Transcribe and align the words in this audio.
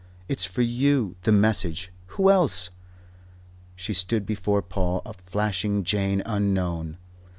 It's 0.27 0.45
for 0.45 0.63
you, 0.63 1.15
the 1.21 1.31
message. 1.31 1.91
Who 2.15 2.31
else?" 2.31 2.71
She 3.75 3.93
stood 3.93 4.25
before 4.25 4.63
Paul, 4.63 5.03
a 5.05 5.13
flashing 5.13 5.83
Jane 5.83 6.23
unknown. 6.25 6.97